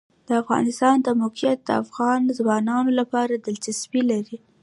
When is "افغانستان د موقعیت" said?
0.41-1.59